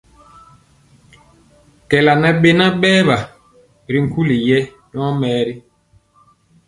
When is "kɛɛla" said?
1.89-2.13